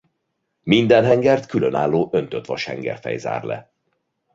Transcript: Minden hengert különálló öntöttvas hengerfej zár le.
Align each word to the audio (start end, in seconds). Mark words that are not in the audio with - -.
Minden 0.63 1.03
hengert 1.03 1.45
különálló 1.45 2.09
öntöttvas 2.11 2.65
hengerfej 2.65 3.17
zár 3.17 3.43
le. 3.43 3.71